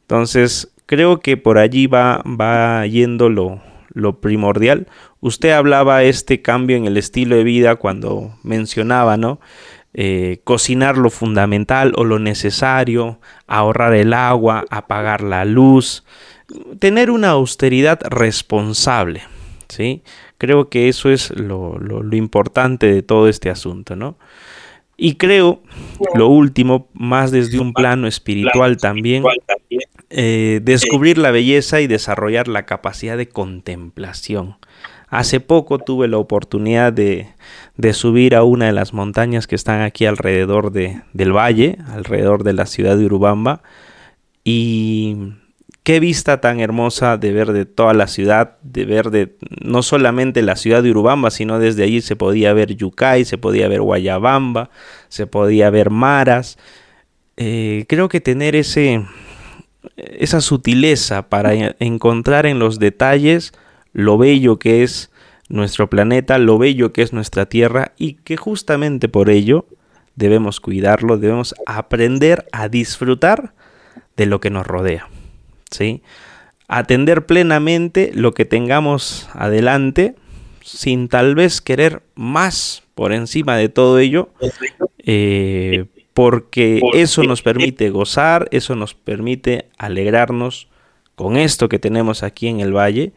[0.02, 3.62] Entonces, creo que por allí va, va yendo lo,
[3.92, 4.88] lo primordial.
[5.20, 9.40] Usted hablaba este cambio en el estilo de vida cuando mencionaba, ¿no?
[9.92, 16.04] Eh, cocinar lo fundamental o lo necesario, ahorrar el agua, apagar la luz,
[16.78, 19.22] tener una austeridad responsable,
[19.68, 20.02] ¿sí?
[20.38, 24.16] Creo que eso es lo, lo importante de todo este asunto, ¿no?
[24.96, 25.60] Y creo,
[26.14, 29.24] lo último, más desde un plano espiritual también,
[30.16, 34.56] eh, descubrir la belleza y desarrollar la capacidad de contemplación.
[35.08, 37.28] Hace poco tuve la oportunidad de,
[37.76, 42.42] de, subir a una de las montañas que están aquí alrededor de, del valle, alrededor
[42.42, 43.62] de la ciudad de Urubamba,
[44.42, 45.34] y
[45.84, 50.40] Qué vista tan hermosa de ver de toda la ciudad, de ver de no solamente
[50.40, 54.70] la ciudad de Urubamba, sino desde allí se podía ver Yucay, se podía ver Guayabamba,
[55.10, 56.56] se podía ver Maras.
[57.36, 59.04] Eh, creo que tener ese,
[59.96, 63.52] esa sutileza para encontrar en los detalles
[63.92, 65.10] lo bello que es
[65.48, 69.66] nuestro planeta, lo bello que es nuestra tierra y que justamente por ello
[70.16, 73.54] debemos cuidarlo, debemos aprender a disfrutar
[74.16, 75.08] de lo que nos rodea.
[75.70, 76.02] ¿sí?
[76.68, 80.14] Atender plenamente lo que tengamos adelante
[80.62, 84.30] sin tal vez querer más por encima de todo ello,
[84.98, 90.68] eh, porque eso nos permite gozar, eso nos permite alegrarnos
[91.14, 93.12] con esto que tenemos aquí en el valle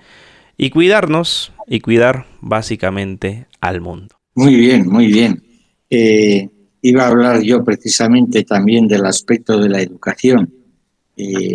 [0.57, 4.15] y cuidarnos y cuidar básicamente al mundo.
[4.35, 5.43] Muy bien, muy bien.
[5.89, 6.49] Eh,
[6.81, 10.51] iba a hablar yo precisamente también del aspecto de la educación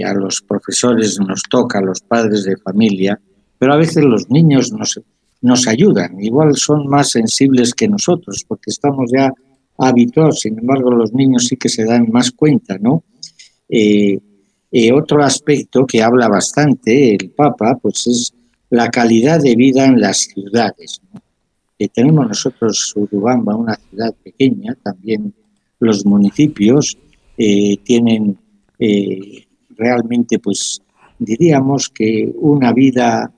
[0.05, 3.21] a los profesores nos toca, a los padres de familia,
[3.59, 5.01] pero a veces los niños nos,
[5.41, 9.33] nos ayudan, igual son más sensibles que nosotros, porque estamos ya
[9.79, 13.05] habituados, sin embargo los niños sí que se dan más cuenta, ¿no?
[13.69, 14.19] Eh,
[14.71, 18.35] eh, otro aspecto que habla bastante el Papa, pues es
[18.71, 21.01] la calidad de vida en las ciudades.
[21.79, 25.35] Que tenemos nosotros Urubamba, una ciudad pequeña, también
[25.81, 26.97] los municipios
[27.37, 28.39] eh, tienen
[29.77, 30.83] realmente, pues
[31.19, 33.33] diríamos que una vida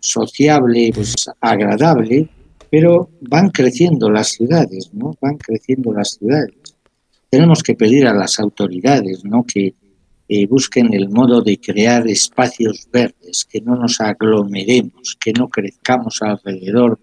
[0.00, 2.28] sociable, pues agradable,
[2.70, 5.16] pero van creciendo las ciudades, ¿no?
[5.20, 6.54] Van creciendo las ciudades.
[7.28, 9.44] Tenemos que pedir a las autoridades, ¿no?
[9.44, 9.74] Que
[10.28, 16.22] eh, busquen el modo de crear espacios verdes, que no nos aglomeremos, que no crezcamos
[16.22, 17.00] alrededor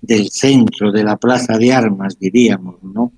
[0.00, 3.12] del centro, de la plaza de armas, diríamos, ¿no?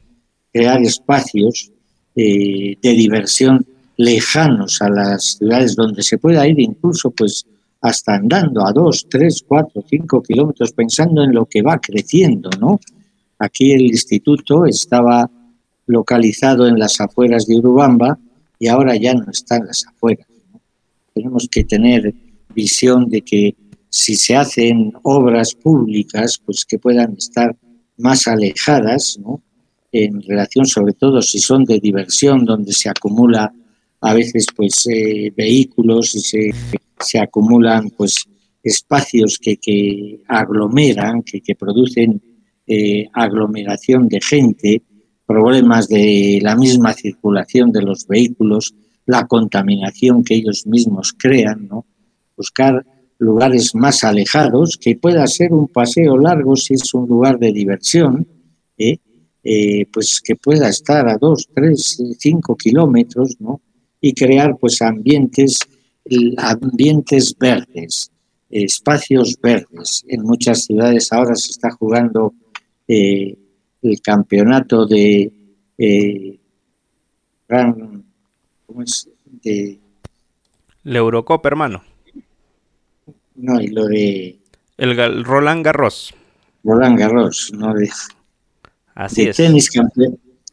[0.52, 1.70] Crear espacios
[2.16, 7.44] eh, de diversión lejanos a las ciudades donde se pueda ir incluso pues
[7.80, 12.78] hasta andando a dos, tres, cuatro, cinco kilómetros pensando en lo que va creciendo, ¿no?
[13.38, 15.30] Aquí el instituto estaba
[15.86, 18.18] localizado en las afueras de Urubamba
[18.58, 20.26] y ahora ya no está en las afueras.
[21.14, 22.14] Tenemos que tener
[22.54, 23.56] visión de que
[23.88, 27.56] si se hacen obras públicas, pues que puedan estar
[27.96, 29.42] más alejadas, ¿no?
[29.92, 33.52] En relación sobre todo si son de diversión, donde se acumula
[34.02, 36.50] a veces pues eh, vehículos y se,
[37.00, 38.24] se, acumulan pues
[38.62, 42.20] espacios que, que aglomeran, que, que producen
[42.66, 44.82] eh, aglomeración de gente,
[45.26, 48.74] problemas de la misma circulación de los vehículos,
[49.06, 51.86] la contaminación que ellos mismos crean, ¿no?
[52.36, 52.84] buscar
[53.18, 58.26] lugares más alejados, que pueda ser un paseo largo si es un lugar de diversión,
[58.78, 58.98] ¿eh?
[59.92, 63.60] pues que pueda estar a dos, tres, cinco kilómetros, ¿no?
[64.00, 65.58] y crear pues ambientes,
[66.38, 68.10] ambientes verdes,
[68.50, 70.04] espacios verdes.
[70.08, 72.34] En muchas ciudades ahora se está jugando
[72.88, 73.36] eh,
[73.82, 75.32] el campeonato de
[75.78, 76.38] eh,
[78.66, 79.08] ¿cómo es?
[79.42, 79.78] De,
[80.84, 81.82] la Eurocopa, hermano.
[83.34, 84.38] No, y lo de
[84.76, 86.14] el Roland Garros.
[86.64, 87.90] Roland Garros, no de,
[88.94, 89.70] Así de tenis,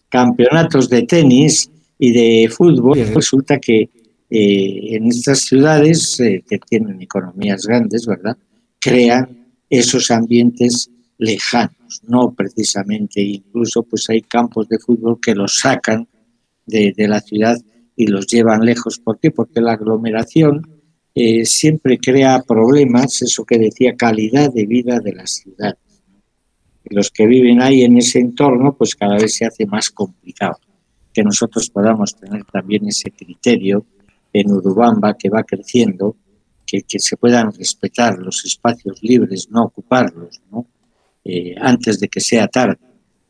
[0.10, 2.97] campeonatos de tenis y de fútbol.
[2.97, 3.89] Y resulta que
[4.30, 8.38] eh, en estas ciudades eh, que tienen economías grandes, ¿verdad?
[8.80, 16.07] Crean esos ambientes lejanos, no precisamente, incluso pues hay campos de fútbol que los sacan
[16.65, 17.57] de, la ciudad
[17.95, 18.99] y los llevan lejos.
[18.99, 19.32] ¿Por qué?
[19.32, 20.82] Porque la aglomeración
[21.15, 25.80] eh, siempre crea problemas, eso que decía, calidad de vida de las ciudades.
[26.89, 30.57] los que viven ahí en ese entorno, pues cada vez se hace más complicado
[31.13, 33.86] que nosotros podamos tener también ese criterio
[34.34, 36.15] en Urubamba que va creciendo,
[36.65, 40.41] que, se puedan respetar los espacios libres, no ocuparlos.
[41.30, 42.78] Eh, antes de que sea tarde.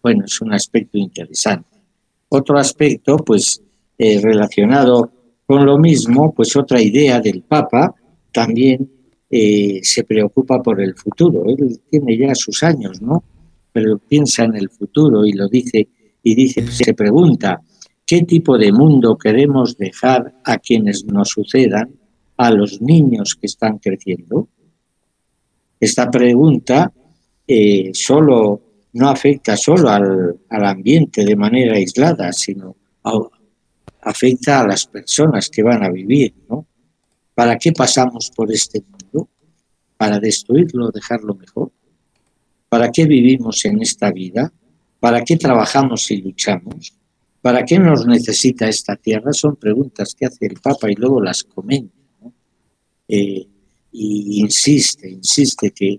[0.03, 1.77] Bueno, es un aspecto interesante.
[2.29, 3.59] Otro aspecto, pues,
[3.97, 5.11] eh, relacionado
[5.47, 7.95] con lo mismo, pues otra idea del Papa
[8.31, 8.87] también
[9.31, 11.45] eh, se preocupa por el futuro.
[11.47, 13.23] Él tiene ya sus años, ¿no?
[13.71, 15.87] Pero piensa en el futuro y lo dice
[16.21, 17.61] y dice, se pregunta,
[18.08, 21.93] ¿qué tipo de mundo queremos dejar a quienes nos sucedan,
[22.38, 24.47] a los niños que están creciendo?
[25.80, 26.91] Esta pregunta
[27.45, 28.62] eh, solo
[28.93, 32.76] no afecta solo al, ambiente de manera aislada, sino
[34.01, 36.66] afecta a las personas que van a vivir, ¿no?
[37.36, 39.30] ¿Para qué pasamos por este mundo?
[39.97, 41.72] ¿Para destruirlo, dejarlo mejor?
[42.70, 44.51] ¿Para qué vivimos en esta vida?
[44.99, 46.96] ¿Para qué trabajamos y luchamos?
[47.47, 49.31] ¿Para qué nos necesita esta tierra?
[49.31, 51.95] Son preguntas que hace el Papa y luego las comenta.
[53.07, 53.47] Eh,
[53.89, 55.97] y insiste, insiste que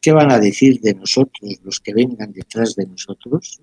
[0.00, 3.60] ¿qué van a decir de nosotros los que vengan detrás de nosotros?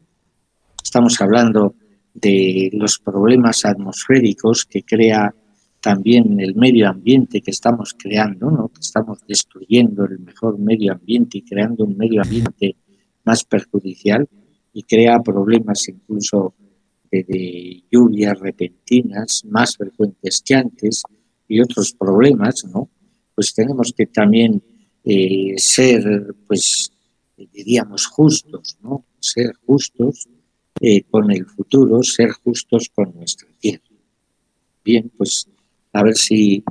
[0.84, 1.76] Estamos hablando
[2.14, 5.34] de los problemas atmosféricos que crea
[5.80, 8.68] también el medio ambiente que estamos creando, ¿no?
[8.68, 12.76] que estamos destruyendo el mejor medio ambiente y creando un medio ambiente
[13.24, 14.28] más perjudicial
[14.74, 16.54] y crea problemas incluso
[17.24, 21.04] de, lluvias repentinas más frecuentes que antes
[21.48, 22.90] y otros problemas, ¿no?
[23.34, 24.62] Pues tenemos que también
[25.04, 26.92] eh, ser, pues,
[27.54, 29.06] diríamos, justos, ¿no?
[29.20, 30.28] Ser justos
[30.80, 33.84] eh, con el futuro, ser justos con nuestra tierra.
[34.84, 35.48] Bien, pues
[35.94, 36.64] a ver si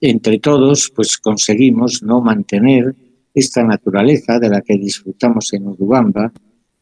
[0.00, 2.94] entre todos pues conseguimos no mantener
[3.34, 6.32] esta naturaleza de la que disfrutamos en Urubamba,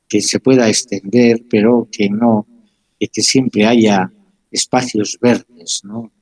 [0.08, 2.46] que se pueda extender, pero que no,
[3.08, 4.10] que siempre haya
[4.50, 6.12] espacios verdes, ¿no?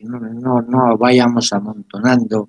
[0.00, 2.48] no, no, no vayamos amontonando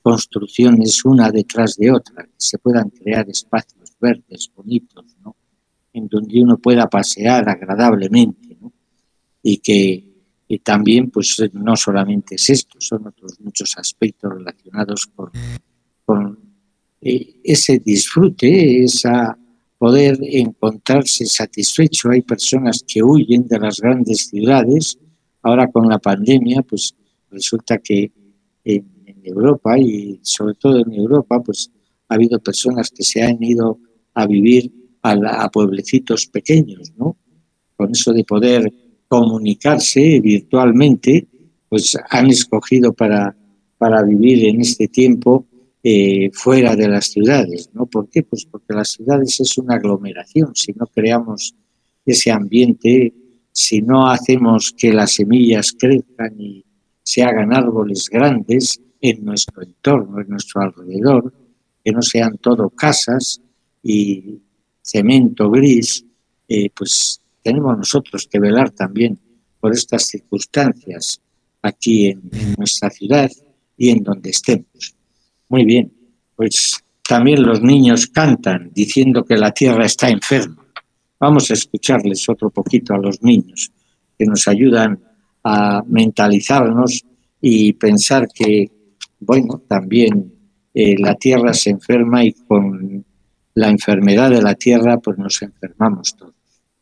[0.00, 5.36] construcciones una detrás de otra, que se puedan crear espacios verdes, bonitos, ¿no?
[5.92, 8.72] en donde uno pueda pasear agradablemente, ¿no?
[9.42, 10.08] y que
[10.62, 15.30] también, pues no solamente es esto, son otros muchos aspectos relacionados con,
[16.04, 16.38] con
[17.00, 19.36] eh, ese disfrute, esa
[19.82, 22.08] poder encontrarse satisfecho.
[22.10, 24.96] Hay personas que huyen de las grandes ciudades.
[25.42, 26.94] Ahora con la pandemia, pues
[27.28, 28.12] resulta que
[28.62, 31.68] en, en Europa y sobre todo en Europa, pues
[32.08, 33.80] ha habido personas que se han ido
[34.14, 34.72] a vivir
[35.02, 37.16] a, pueblecitos pequeños, ¿no?
[37.76, 38.72] Con eso de poder
[39.08, 41.26] comunicarse virtualmente,
[41.68, 43.36] pues han escogido para,
[43.78, 45.44] para vivir en este tiempo
[45.82, 47.86] eh, fuera de las ciudades, ¿no?
[47.86, 48.22] ¿Por qué?
[48.22, 50.54] Pues porque las ciudades es una aglomeración.
[50.54, 51.54] Si no creamos
[52.06, 53.12] ese ambiente,
[53.52, 56.64] si no hacemos que las semillas crezcan y
[57.02, 61.32] se hagan árboles grandes en nuestro entorno, en nuestro alrededor,
[61.84, 63.40] que no sean todo casas
[63.82, 64.40] y
[64.80, 66.04] cemento gris,
[66.48, 69.18] eh, pues tenemos nosotros que velar también
[69.58, 71.20] por estas circunstancias
[71.62, 72.22] aquí en,
[72.56, 73.30] nuestra ciudad
[73.76, 74.94] y en donde estemos.
[75.52, 75.92] Muy bien,
[76.34, 80.66] pues también los niños cantan diciendo que la tierra está enferma.
[81.20, 83.70] Vamos a escucharles otro poquito a los niños
[84.18, 84.98] que nos ayudan
[85.44, 87.04] a mentalizarnos
[87.38, 88.70] y pensar que,
[89.20, 90.32] bueno, también
[90.72, 93.04] eh, la tierra se enferma y con
[93.52, 96.34] la enfermedad de la Tierra, pues nos enfermamos todos.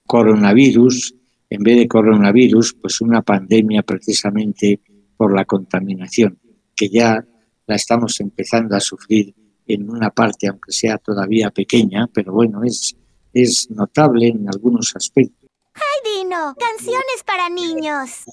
[0.06, 1.16] Coronavirus,
[1.50, 4.78] en vez de coronavirus, pues una pandemia precisamente
[5.16, 6.38] por la contaminación,
[6.76, 7.26] que ya
[7.70, 9.32] la estamos empezando a sufrir
[9.68, 12.96] en una parte, aunque sea todavía pequeña, pero bueno, es,
[13.32, 15.48] es notable en algunos aspectos.
[15.74, 16.56] ¡Ay, Dino!
[16.58, 18.24] Canciones para niños.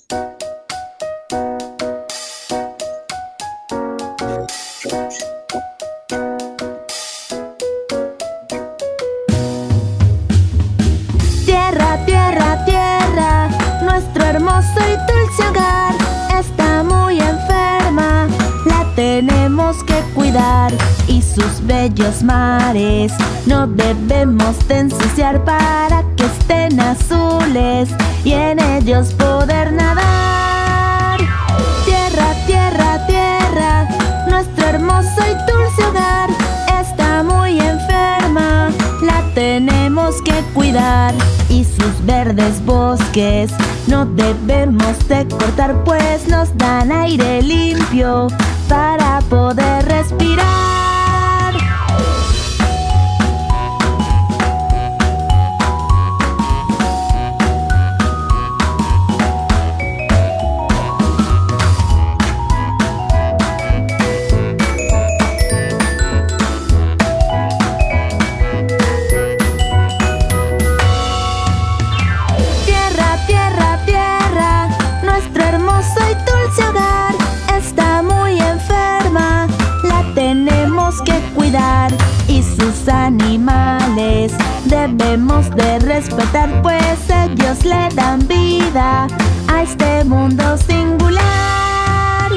[14.73, 16.06] Soy dulce hogar
[18.97, 20.73] tenemos que cuidar
[21.07, 23.13] y sus bellos mares.
[23.45, 27.89] No debemos de ensuciar para que estén azules
[28.25, 31.19] y en ellos poder nadar.
[31.85, 33.87] Tierra, tierra, tierra,
[34.27, 36.31] nuestro hermoso y dulce hogar
[36.81, 38.71] está muy enferma,
[39.03, 41.13] la tenemos que cuidar
[41.49, 43.51] y sus verdes bosques.
[43.85, 48.27] No debemos de cortar pues nos dan aire limpio
[48.67, 50.86] para poder respirar.
[85.17, 89.07] Debemos de respetar pues ellos le dan vida
[89.51, 92.29] a este mundo singular.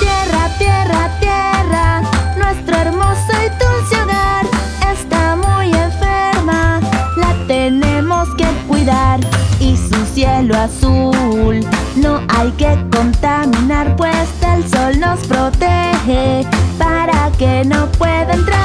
[0.00, 2.02] Tierra, tierra, tierra,
[2.36, 4.44] nuestro hermoso y dulce hogar
[4.92, 6.80] está muy enferma,
[7.16, 9.20] la tenemos que cuidar
[9.60, 11.64] y su cielo azul
[11.96, 16.44] no hay que contaminar pues el sol nos protege
[16.76, 18.59] para que no pueda entrar.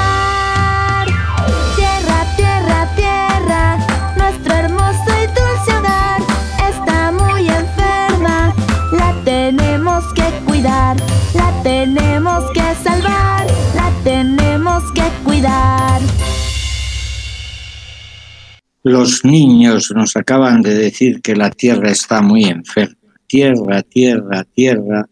[18.88, 22.94] Los niños nos acaban de decir que la tierra está muy enferma.
[23.26, 25.08] Tierra, tierra, tierra,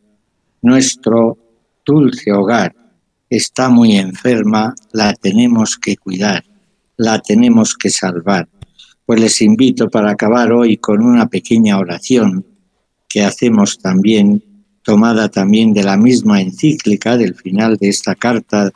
[0.63, 1.37] nuestro
[1.85, 2.73] dulce hogar
[3.29, 6.45] está muy enferma, la tenemos que cuidar,
[6.97, 8.49] la tenemos que salvar.
[9.05, 12.47] Pues les invito para acabar hoy con una pequeña oración
[13.09, 14.41] que hacemos también,
[14.85, 18.71] tomada también de la misma encíclica del final de esta carta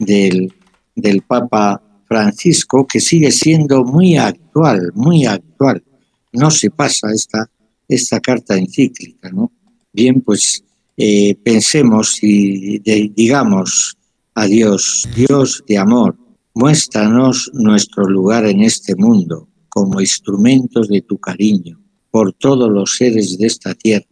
[0.00, 0.52] del,
[0.96, 1.80] del Papa
[2.10, 5.80] Francisco, que sigue siendo muy actual, muy actual.
[6.32, 7.48] No se pasa esta,
[7.86, 9.52] esta carta encíclica, ¿no?
[9.92, 10.64] Bien, pues
[10.96, 12.80] eh, pensemos y
[13.10, 13.96] digamos
[14.34, 16.16] a Dios, Dios de amor,
[16.52, 21.80] muéstranos nuestro lugar en este mundo como instrumentos de tu cariño
[22.10, 24.06] por todos los seres de esta tierra,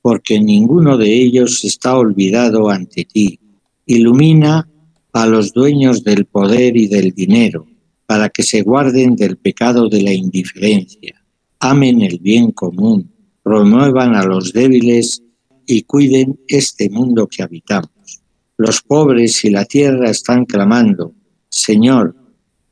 [0.00, 3.38] porque ninguno de ellos está olvidado ante ti.
[3.84, 4.66] Ilumina
[5.14, 7.66] a los dueños del poder y del dinero,
[8.04, 11.24] para que se guarden del pecado de la indiferencia,
[11.60, 13.10] amen el bien común,
[13.44, 15.22] promuevan a los débiles
[15.66, 18.22] y cuiden este mundo que habitamos.
[18.56, 21.14] Los pobres y la tierra están clamando,
[21.48, 22.16] Señor,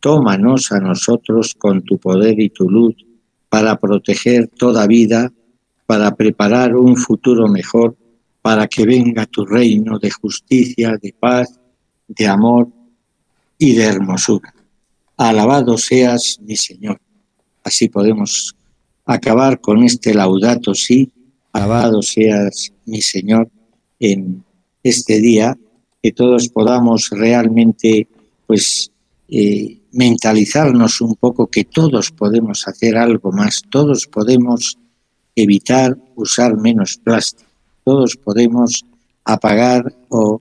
[0.01, 2.97] tómanos a nosotros con tu poder y tu luz
[3.49, 5.33] para proteger toda vida,
[5.87, 7.97] para preparar un futuro mejor,
[8.43, 11.62] para que venga tu reino de justicia, de paz,
[12.17, 12.69] de amor
[13.59, 14.55] y de hermosura.
[15.17, 17.01] Alabado seas, mi Señor.
[17.65, 18.55] Así podemos
[19.05, 21.13] acabar con este laudato sí,
[21.53, 23.49] alabado seas, mi Señor,
[24.01, 24.45] en
[24.83, 25.57] este día,
[26.03, 28.09] que todos podamos realmente,
[28.47, 28.91] pues,
[29.29, 34.79] eh, mentalizarnos un poco que todos podemos hacer algo más, todos podemos
[35.37, 37.51] evitar usar menos plástico,
[37.85, 38.85] todos podemos
[39.25, 40.41] apagar o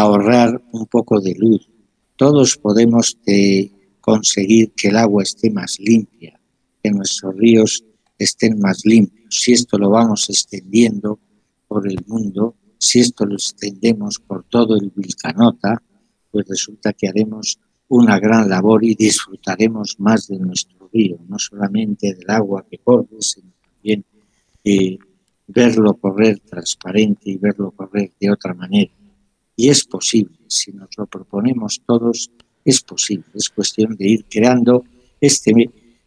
[0.00, 1.68] ahorrar un poco de luz,
[2.16, 3.70] todos podemos eh,
[4.00, 6.38] conseguir que el agua esté más limpia,
[6.82, 7.84] que nuestros ríos
[8.18, 9.34] estén más limpios.
[9.34, 11.18] Si esto lo vamos extendiendo
[11.66, 15.82] por el mundo, si esto lo extendemos por todo el Vilcanota,
[16.30, 22.14] pues resulta que haremos una gran labor y disfrutaremos más de nuestro río, no solamente
[22.14, 24.04] del agua que corre, sino también
[24.64, 24.98] eh,
[25.46, 28.92] verlo correr transparente y verlo correr de otra manera.
[29.58, 32.30] Y es posible, si nos lo proponemos todos,
[32.64, 33.24] es posible.
[33.34, 34.84] Es cuestión de ir creando
[35.20, 35.52] este,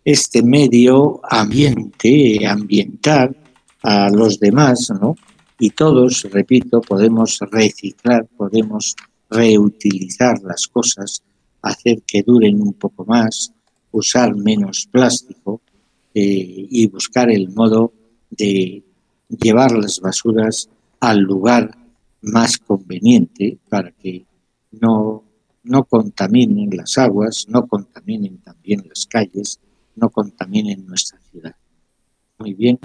[0.05, 3.35] este medio ambiente, ambiental
[3.83, 5.17] a los demás, ¿no?
[5.59, 8.95] Y todos, repito, podemos reciclar, podemos
[9.29, 11.21] reutilizar las cosas,
[11.61, 13.51] hacer que duren un poco más,
[13.91, 15.59] usar menos plástico
[16.13, 17.91] eh, y buscar el modo
[18.29, 18.81] de
[19.27, 20.69] llevar las basuras
[21.01, 21.80] al lugar
[22.21, 24.25] más conveniente para que
[24.71, 25.23] no,
[25.63, 29.59] no contaminen las aguas, no contaminen también las calles,
[29.95, 31.55] no contaminen nuestra ciudad.
[32.37, 32.79] Muy bien,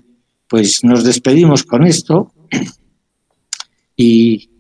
[0.49, 2.33] pues nos despedimos con esto
[3.97, 4.51] y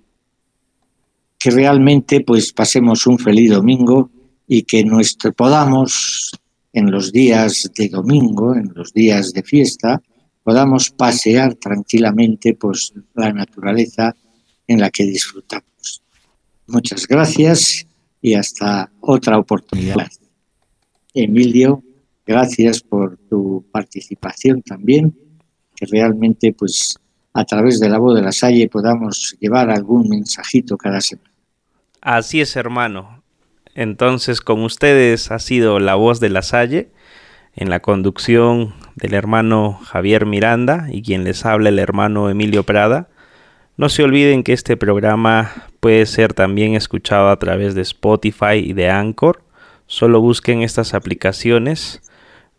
[1.39, 4.11] que realmente pues pasemos un feliz domingo
[4.47, 6.31] y que nuestro podamos
[6.72, 10.03] en los días de domingo, en los días de fiesta,
[10.43, 14.14] podamos pasear tranquilamente pues la naturaleza
[14.67, 16.03] en la que disfrutamos.
[16.67, 17.87] Muchas gracias
[18.21, 20.09] y hasta otra oportunidad.
[21.14, 21.83] Emilio,
[22.27, 25.17] gracias por tu participación también,
[25.75, 26.99] que realmente pues
[27.33, 31.31] a través de la voz de la Salle podamos llevar algún mensajito cada semana.
[32.01, 33.23] Así es, hermano.
[33.75, 36.91] Entonces, con ustedes ha sido la voz de la Salle,
[37.57, 43.09] en la conducción del hermano Javier Miranda y quien les habla el hermano Emilio Prada.
[43.77, 48.72] No se olviden que este programa puede ser también escuchado a través de Spotify y
[48.72, 49.43] de Anchor.
[49.87, 52.01] Solo busquen estas aplicaciones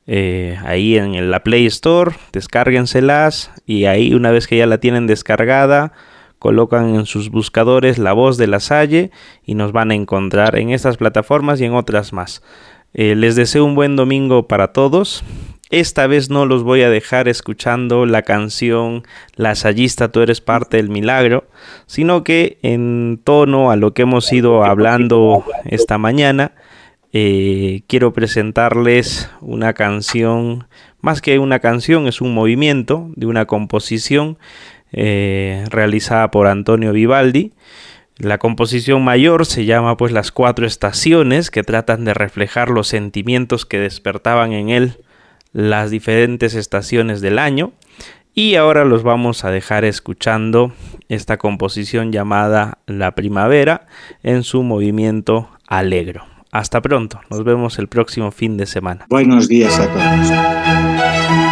[0.06, 5.08] eh, ahí en la Play Store, descárguenselas y ahí una vez que ya la tienen
[5.08, 5.92] descargada,
[6.38, 9.10] colocan en sus buscadores La Voz de la Salle
[9.44, 12.44] y nos van a encontrar en estas plataformas y en otras más.
[12.94, 15.24] Eh, les deseo un buen domingo para todos.
[15.70, 19.04] Esta vez no los voy a dejar escuchando la canción
[19.36, 21.46] La Sayista, tú eres parte del milagro,
[21.88, 26.54] sino que en tono a lo que hemos ido hablando esta mañana,
[27.12, 30.68] eh, quiero presentarles una canción,
[31.02, 34.38] más que una canción, es un movimiento de una composición
[34.94, 37.52] eh, realizada por Antonio Vivaldi.
[38.18, 43.66] La composición mayor se llama pues las cuatro estaciones que tratan de reflejar los sentimientos
[43.66, 44.98] que despertaban en él
[45.54, 47.74] las diferentes estaciones del año.
[48.34, 50.72] Y ahora los vamos a dejar escuchando
[51.10, 53.88] esta composición llamada La Primavera
[54.22, 56.26] en su movimiento alegro.
[56.52, 59.06] Hasta pronto, nos vemos el próximo fin de semana.
[59.10, 61.47] Buenos días a todos.